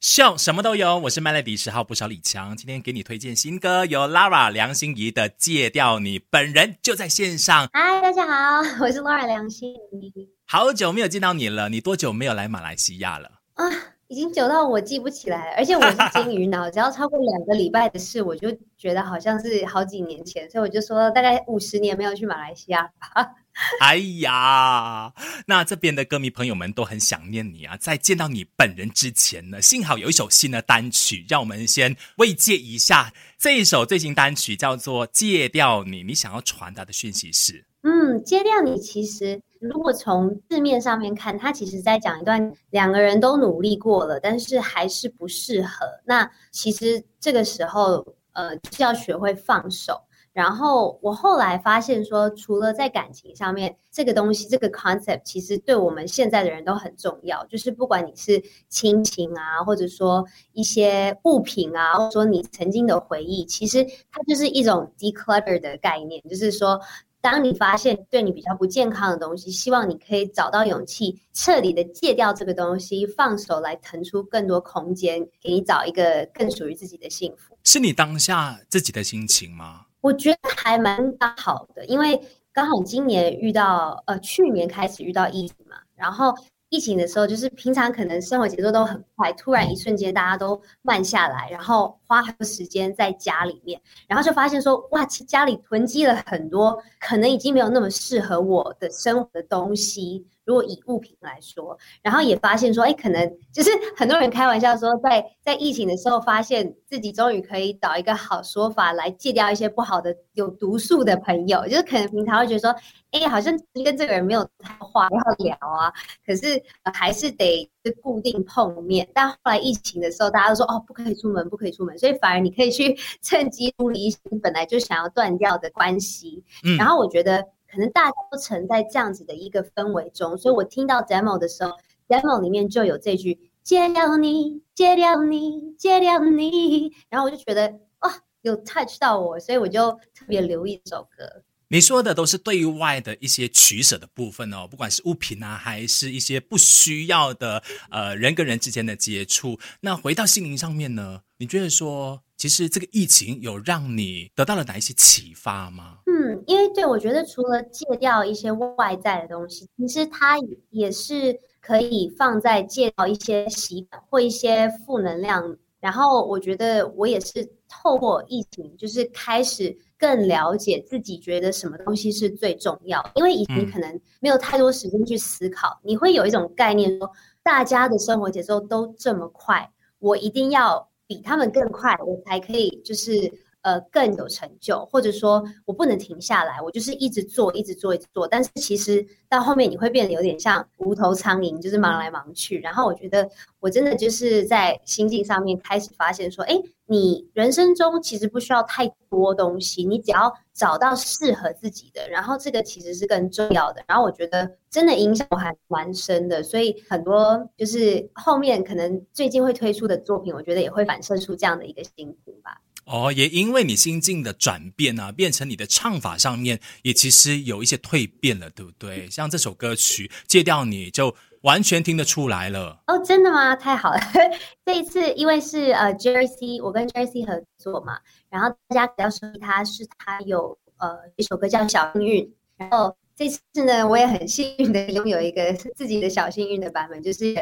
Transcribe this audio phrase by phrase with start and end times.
[0.00, 7.68] 秀什么都有，我是麦乐迪十号不少李强，今天给你推荐新歌，由 Lara 梁心怡的《戒掉你》，本人就在线上。
[7.72, 10.28] 嗨，大家好，我是 Lara 梁心怡。
[10.46, 13.40] 好久没有见到你了，你多久没有来马来西亚了？
[13.54, 13.64] 啊，
[14.08, 23.34] 已经久到我记不起来，而且我是金鱼脑，只要超过两个礼拜的事，我就觉得好像是好几年前，所以我就说大概五十年没有去马来西亚吧。
[23.80, 25.12] 哎呀，
[25.46, 27.76] 那这边的歌迷朋友们都很想念你啊！
[27.76, 33.12] 在见到你本人之前呢，幸好有一首新的单曲，让我们先慰藉一下。
[33.36, 37.66] 这一首最新单曲叫做《戒掉你》，你想要传达的讯息是？
[37.82, 38.78] 嗯，戒掉你。
[38.78, 45.86] 其实如果从字面上面看，它其实在讲一段两个人都努力过了，但是还是不适合。
[46.04, 50.00] 那其实这个时候，呃，是要学会放手。
[50.34, 57.44] 然后我后来发现说，除了在感情上面，这个东西这个 concept 其实对我们现在的人都很重要。
[57.46, 66.22] 就是不管你是亲情啊，或者说一些物品啊，或者说你曾经的回忆，其实它就是一种 declutter 的概念。
[66.28, 66.80] 就是说，
[67.20, 77.58] 当你发现对你比较不健康的东西，希望你可以找到勇气，彻底的戒掉这个东西，放手来腾出更多空间，给你找一个更属于自己的幸福。
[77.64, 79.86] 是你当下自己的心情吗？
[80.00, 80.96] 我觉得还蛮
[81.36, 82.20] 好的，因为
[82.52, 86.32] 刚好今年遇到，呃，去年开始遇到疫情嘛，然后
[86.70, 100.26] 疫情的时候，就是平常可能生活节奏都很快，突然一瞬间大家都慢下来，然后花很多时间在家里面，然后就发现说，哇，其实家里囤积了很多可能已经没有那么适合我的生活的东西。
[100.48, 111.62] 如果以物品来说，然后也发现说，哎，可能就是很多人开玩笑说，在在疫情的时候，发现自己终于可以找一个好说法来戒掉一些不好的、有毒素的朋友。
[111.68, 112.74] 就是可能平常会觉得说，
[113.10, 113.54] 哎，好像
[113.84, 115.92] 跟这个人没有太话要聊啊，
[116.24, 116.62] 可是
[116.94, 119.06] 还是得是固定碰面。
[119.12, 126.42] 但后来疫情的时候，大家都说，哦，不可以出门，不可以出门，所以反而你可以去趁机处理一些本来就想要断掉的关系。
[126.64, 127.44] 嗯，然后我觉得。
[127.70, 131.72] 可能大家都沉在这样子的一个氛围中，所以我听到 demo 的时候
[132.08, 138.10] ，demo 里面就有这句“戒掉你，戒掉你，戒掉你”，然后我就觉得哇，
[138.40, 141.42] 有 touch 到我，所以我就特别留意这首歌。
[141.70, 149.58] 你说的都是对外的一些取舍的部分哦，不管是物品啊，还是一些不需要的呃人跟人之间的接触。
[149.80, 151.20] 那回到心灵上面呢？
[151.36, 155.98] 你觉得说，其实这个疫情有让你得到了哪一些启发吗？
[156.06, 160.38] 嗯，因为对我觉得除了戒掉一些外在的东西，其实它
[160.70, 165.54] 也是可以放在戒掉一些习惯或一些负能量。
[165.80, 169.76] 然后我觉得我也是透过疫情，就是开始。
[169.98, 177.10] 更了解自己觉得什么东西是最重要，因为以前可能没有太多时间去思考，你会有一种概念说，
[177.42, 183.30] 大家的生活节奏都这么快，我一定要比他们更快，我才可以就是。
[183.68, 188.26] 呃，更有成就，或者说我不能停下来，我就是一直做，一直做，一直做。
[188.26, 192.58] 但是其实到后面你会变得有点像无头苍蝇，就是忙来忙去。
[192.60, 193.28] 然后我觉得
[193.60, 203.84] 我真的就是在心境上面开始发现说，哎，你人生中其实不需要太多东西，你只要找到适合自己的，然后这个其实是更重要的。
[203.86, 212.58] 然后我觉得真的影响我还蛮深的，所以很多就是后面可能最近会推出的作品，我觉得也会反射出这样的一个心情吧。
[212.90, 219.08] 哦，也因为你心境的转变啊，变成你的唱法上面也其实有一些蜕变了，对不对？
[219.10, 222.82] 像这首歌曲戒掉你就完全听得出来了。
[222.86, 223.54] 哦，真的吗？
[223.54, 224.00] 太好了！
[224.64, 227.98] 这一次因为是呃 Jersey，我跟 Jersey 合作嘛，
[228.30, 232.24] 然后大家比较熟悉他是他有呃一首歌叫《小幸运》，
[232.56, 237.34] 然后这次呢我也很幸运的拥有一个自己的小幸运的版本，就是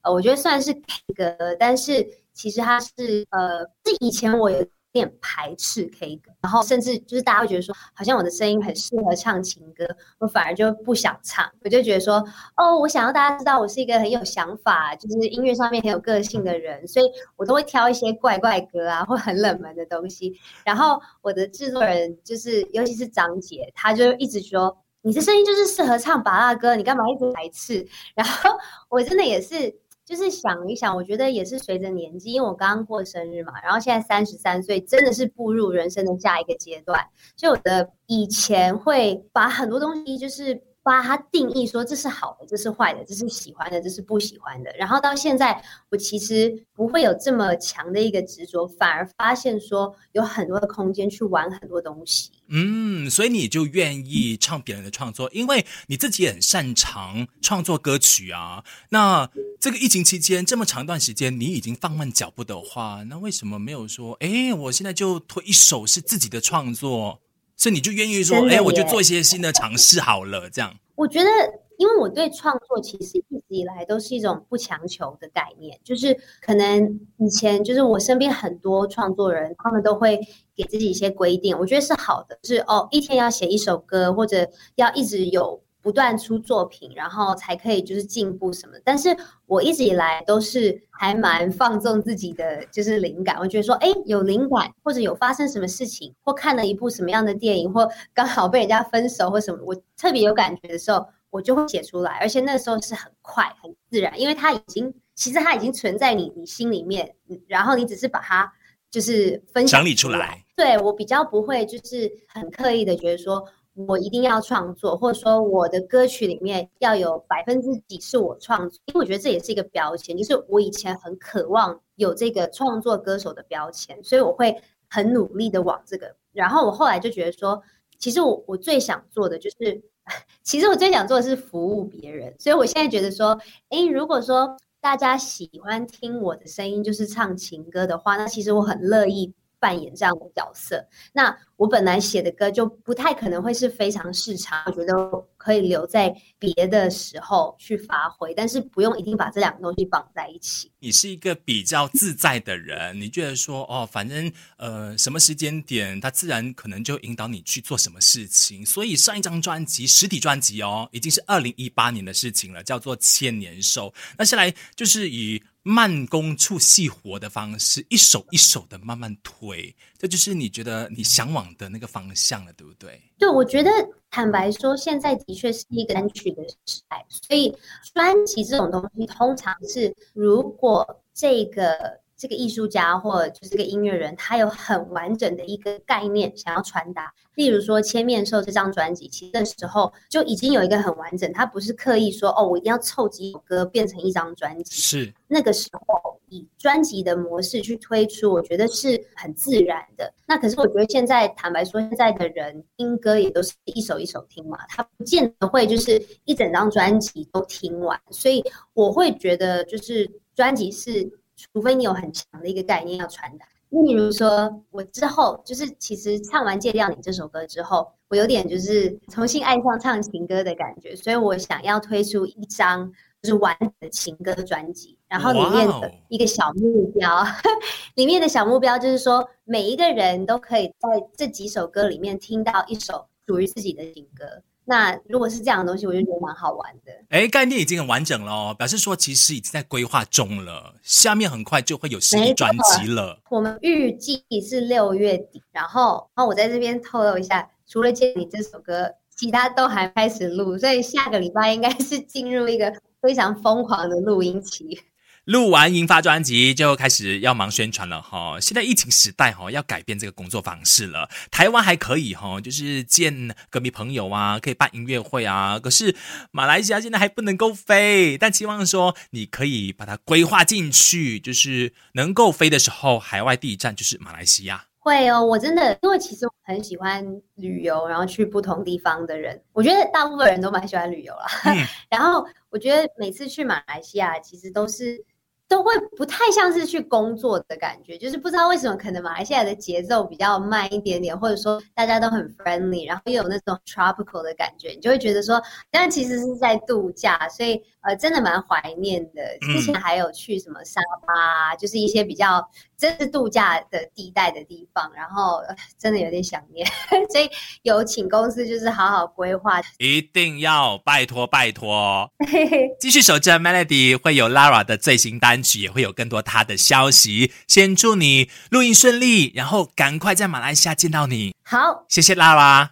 [0.00, 0.80] 呃我觉得算是 K
[1.14, 4.66] 歌，但是其实它是呃是以前我有。
[4.94, 9.84] 点排斥 K 歌，然后甚至就是大家会觉得说，好像我的声音很适合唱情歌，
[10.20, 11.44] 我反而就不想唱。
[11.64, 12.24] 我就觉得说，
[12.56, 20.32] 哦，我想要大家知道我是一个很有想法，就是音乐上面很有个性的人，所以我都会挑一些怪怪歌啊，或很冷门的东西。
[20.64, 27.84] 然后我的制作人就是，尤其是张杰，他就一直说，你的声音就是适合唱拔辣歌，你干嘛一直排斥？
[28.14, 28.50] 然后
[28.88, 29.76] 我真的也是。
[30.04, 37.00] 就是想一想，我觉得也是随着年纪，因为我刚刚过生日嘛，然后现在三十三岁，真的是步入人生的下一个阶段。
[37.36, 44.70] 所以我的以前会把很多东西，就是把它定义说这是好的，这是坏的，这是喜欢的，这是不喜欢的。
[44.78, 52.30] 然后到现在，我其实不会有这么强的一个执着，反而发现说有很多的空间去玩很多东西。
[52.48, 58.62] 嗯，所以你就愿意唱别人的创作，因为你自己很擅长创作歌曲啊。
[58.90, 67.22] 那这个疫情期间这么长一段时间，你已经放慢脚步的话，那为什么没有说，哎，我现在就推一首是自己的创作？
[67.56, 70.74] 所以你就愿意说，哎，我就做一些新的尝试好了，这样。
[70.94, 71.28] 我觉得。
[71.76, 80.16] 因为我对创作其实一直以来都是一种不强求的概念，就是可能以前就是我身边很多创作人，他们都会
[80.54, 88.72] 给自己一些规定，我觉得是好的，就是哦，一天要写一首歌，或者要一直有不断出作品，然后才可以就是进步什么。
[88.82, 89.14] 但是
[89.46, 93.36] 我一直以来都是还蛮放纵自己的，就是灵感。
[93.38, 101.06] 我觉得说，哎，有灵感，或者有发生什么事情，或看了一部什么样的电影，或刚好被人家分手或什么，我特别有感觉的时候。
[101.34, 107.12] 我就会写出来，而且那时候是很快、很自然，因为它已经其实它已经存在你你心里面，
[107.48, 108.48] 然后你只是把它
[108.88, 110.44] 就是分享出来。
[110.54, 113.44] 对我比较不会就是很刻意的觉得说
[113.74, 124.56] 我一定要创作，或者说我的歌曲里面要有百分之几是我创作，因为我觉得这也是一个标签，就是我以前很渴望有这个创作歌手的标签，所以我会
[124.88, 126.14] 很努力的往这个。
[126.32, 127.62] 然后我后来就觉得说，
[127.98, 129.82] 其实我我最想做的就是。
[130.42, 133.40] 其实我最想做的是服务别人，所以我现在觉得说，
[133.70, 139.32] 哎，如果说大家喜欢听我的声音，就是唱情歌的话，那其实我很乐意。
[139.64, 144.94] 扮演这样的角色，那我本来写的歌就不太可能会是非常市场，我觉得
[145.38, 150.70] 可以留在别的时候去发挥，但是不用一定把这两个东西绑在一起。
[150.80, 158.66] 你是一个比较自在的人，你觉得说哦，反正呃什么时间点，他自然可能就引导你去做什么事情。
[158.66, 163.88] 所以上一张专辑实体专辑哦，已经是二零一八年的事情了，叫做《千年兽》。
[164.18, 165.42] 那下来就是以。
[165.64, 173.02] 慢工出细活的方式，一手一手的慢慢推，这就是你觉得你向往的那个方向了，对不对？
[173.18, 173.70] 对，我觉得
[174.10, 177.52] 坦白说，现在的确是一个单曲的时代，所以
[177.92, 182.03] 专辑这种东西，通常是如果这个。
[182.16, 187.12] 这个艺术家或者就是这个音乐人，他有很完整的一个概念想要传达。
[187.34, 194.76] 例如说《千面兽》这张专辑，其实那时候就已经有一个很完整，他不是刻意说哦，我一定要凑几首歌变成一张专辑。
[194.76, 200.14] 是那个时候以专辑的模式去推出，我觉得是很自然的。
[200.26, 208.00] 那可是我觉得现在坦白说，现在的人听歌也都是一首一首听嘛，他不见得会就是一整张专辑都听完。
[208.10, 208.44] 所以
[208.74, 211.10] 我会觉得，就是专辑是。
[211.36, 227.24] 除非你有很强的一个概念要传达，例如说，我之后就是其实唱完《戒掉你》这首歌之后，我有点就是重新爱上唱情歌的感觉，所以我想要推出一张就是完整的情歌专辑，然后里面的一个小目标，
[227.96, 234.42] 里面的小目标就是说，每一个人都可以在这几首歌里面听到一首属于自己的情歌。
[234.66, 236.92] 那如果是这样的东西，我就觉得蛮好玩的。
[237.10, 243.20] 哎，概念已经很完整了，表示说其实已经在规划中了，下面很快就会有实体专辑了。
[243.30, 252.72] 我们预计是六月底，然后，然后我在这边透露一下，除了见你这首歌，其他都还开始录，所以下个礼拜应该是进入一个
[253.02, 254.80] 非常疯狂的录音期。
[255.24, 258.38] 录完《银发》专辑就开始要忙宣传了哈。
[258.38, 261.08] 现在疫情时代哈，要改变这个工作方式了。
[261.30, 265.58] 台湾还可以哈，就是见歌迷朋友啊，可以办音乐会啊。
[265.58, 265.96] 可是
[266.30, 274.66] 马来西亚现在还不能够飞，但希望说你可以把它规划进去，就是能够飞的时候，海外第一站就是马来西亚。
[274.78, 277.02] 会哦，我真的因为其实我很喜欢
[277.36, 281.26] 旅游，然后去不同地方的人，我觉得大部分人都蛮喜欢旅游啦。
[281.88, 285.02] 然后我觉得每次去马来西亚，其实都是。
[285.46, 299.22] 都会不太像是去工作的感觉，就是不知道为什么，可能马来西亚的节奏比较慢一点点，或者说大家都很 friendly，然后又有那种 tropical 的感觉，你就会觉得说，但其实是在度假，所以呃，真的蛮怀念的。
[299.40, 302.42] 之前还有去什么沙巴，就是一些比较
[302.78, 305.40] 真是度假的地带的地方，然后
[305.78, 306.64] 真的有点想念，
[307.10, 307.28] 所以
[307.62, 312.08] 有请公司就是好好规划，一定要拜托拜托，
[312.78, 315.64] 继续守着 Melody，会有 Lara 的最新单曲。
[315.64, 317.32] 也会有更多她的消息。
[317.48, 321.32] 先祝你录音顺利，然后赶快在马来西亚见到你。
[321.42, 322.62] 好，谢谢拉拉。